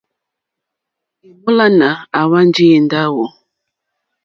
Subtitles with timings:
[1.27, 1.89] Èmólánà
[2.19, 3.25] àhwánjì èndáwò.